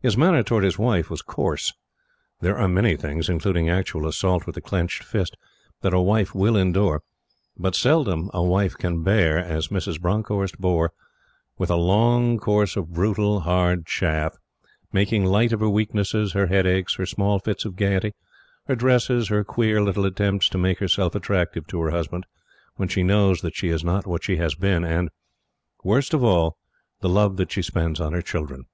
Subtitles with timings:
[0.00, 1.74] His manner towards his wife was coarse.
[2.40, 5.36] There are many things including actual assault with the clenched fist
[5.82, 7.02] that a wife will endure;
[7.58, 10.00] but seldom a wife can bear as Mrs.
[10.00, 10.94] Bronckhorst bore
[11.58, 14.38] with a long course of brutal, hard chaff,
[14.90, 18.14] making light of her weaknesses, her headaches, her small fits of gayety,
[18.68, 22.24] her dresses, her queer little attempts to make herself attractive to her husband
[22.76, 25.10] when she knows that she is not what she has been, and
[25.84, 26.56] worst of all
[27.00, 28.64] the love that she spends on her children.